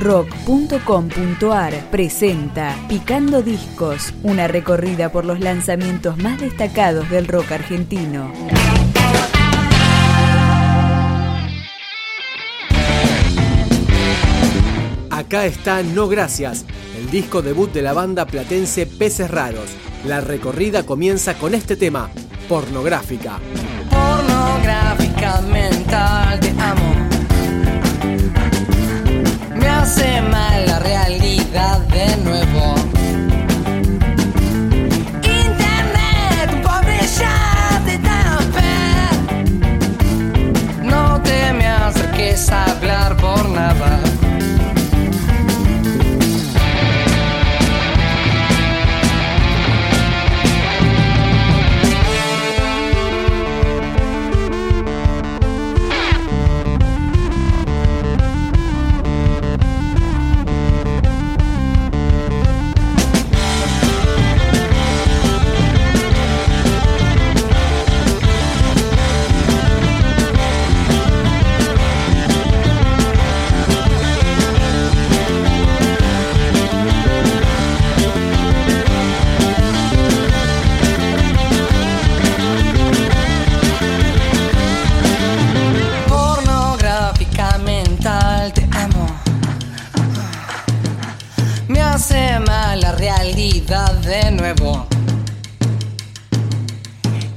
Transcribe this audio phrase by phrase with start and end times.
[0.00, 8.32] rock.com.ar presenta Picando Discos, una recorrida por los lanzamientos más destacados del rock argentino.
[15.10, 16.64] Acá está No Gracias,
[16.98, 19.70] el disco debut de la banda platense Peces Raros.
[20.06, 22.08] La recorrida comienza con este tema,
[22.48, 23.38] Pornográfica.
[23.90, 26.99] Pornográfica mental, te amo.
[29.80, 32.79] Hace mal la realidad de nuevo.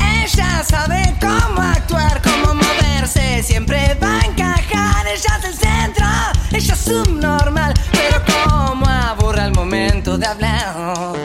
[0.00, 5.06] Ella sabe cómo actuar, cómo moverse, siempre va a encajar.
[5.06, 6.06] Ella es el centro,
[6.50, 11.17] ella es subnormal, pero cómo aburre al momento de hablar.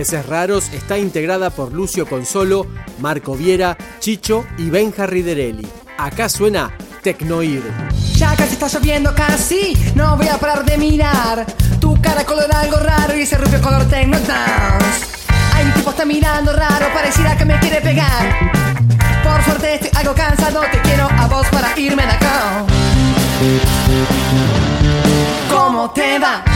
[0.00, 2.66] Peces Raros está integrada por Lucio Consolo,
[3.00, 5.68] Marco Viera, Chicho y Benja Riderelli.
[5.98, 7.62] Acá suena Tecnoir.
[8.16, 11.44] Ya casi está lloviendo, casi No voy a parar de mirar
[11.82, 15.06] Tu cara color algo raro y ese rubio color techno dance
[15.52, 18.50] Hay un tipo está mirando raro, pareciera que me quiere pegar
[19.22, 22.64] Por suerte estoy algo cansado, te quiero a vos para irme de acá
[25.50, 26.49] ¿Cómo te va?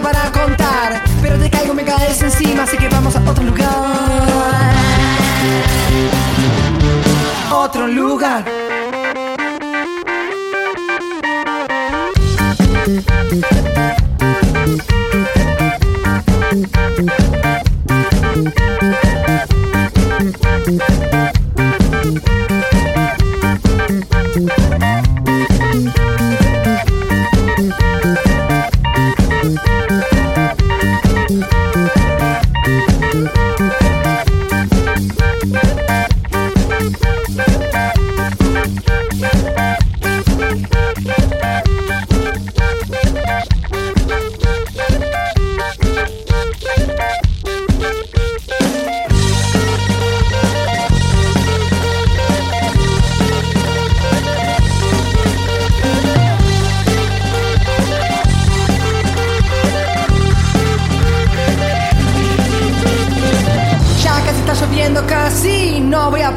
[0.00, 4.74] Para contar, pero te caigo, me caes encima, así que vamos a otro lugar.
[7.50, 8.61] Otro lugar.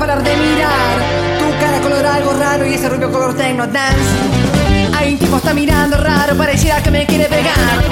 [0.06, 0.96] Parar de mirar.
[1.40, 4.12] Tu cara color algo raro y ese rubio color techno dance.
[4.96, 7.84] Hay un tipo está mirando raro, pareciera que me quiere pegar.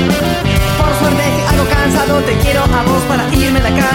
[0.79, 3.89] Por suerte algo cansado, te quiero a vos para irme de acá.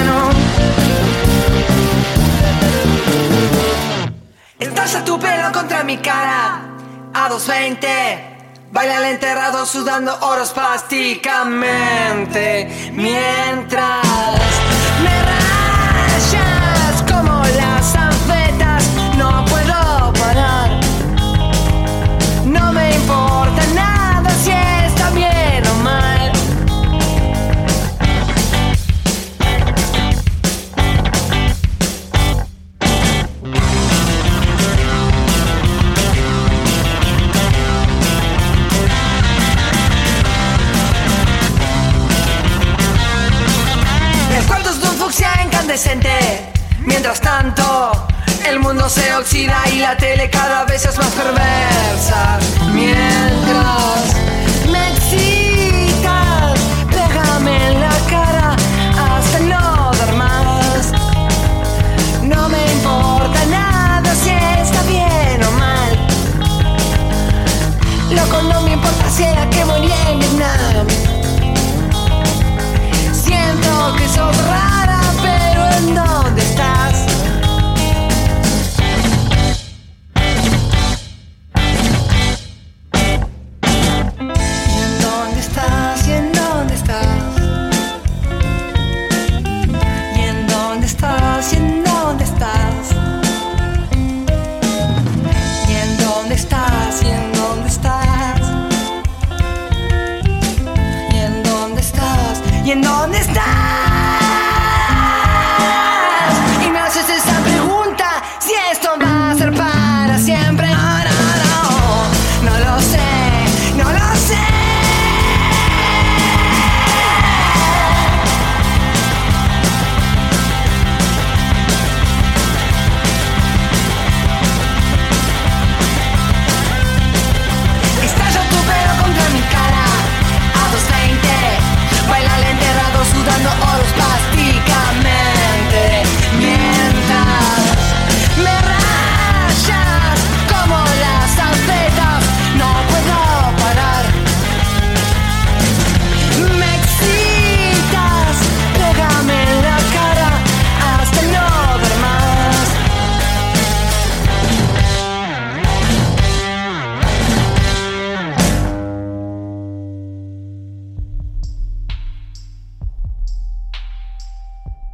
[4.58, 6.60] Estalla tu pelo contra mi cara
[7.14, 8.24] a 220.
[8.72, 14.67] Baila el enterrado sudando oros plásticamente Mientras
[46.84, 48.06] Mientras tanto,
[48.46, 52.38] el mundo se oxida y la tele cada vez es más perversa.
[52.72, 54.14] Mientras
[54.70, 56.58] me excitas,
[56.90, 58.56] pégame en la cara
[58.96, 60.92] hasta no dar más.
[62.22, 65.98] No me importa nada si está bien o mal.
[68.10, 70.86] Loco, no me importa si era que morí en Vietnam.
[73.12, 75.57] Siento que sos rara, pero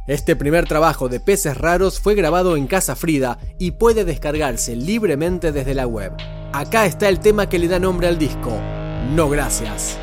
[0.07, 5.51] Este primer trabajo de Peces Raros fue grabado en Casa Frida y puede descargarse libremente
[5.51, 6.13] desde la web.
[6.53, 8.55] Acá está el tema que le da nombre al disco.
[9.15, 9.97] No gracias.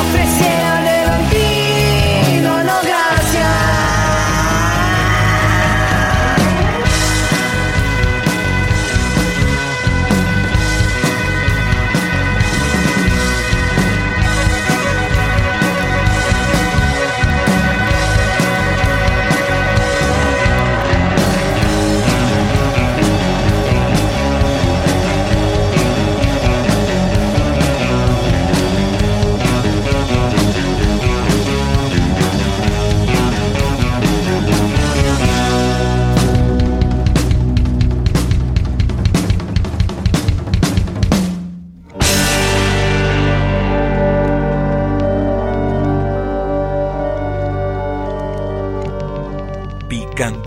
[0.00, 0.79] ofreciera